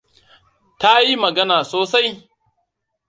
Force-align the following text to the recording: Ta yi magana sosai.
Ta 0.79 0.91
yi 1.05 1.13
magana 1.23 1.57
sosai. 1.71 2.09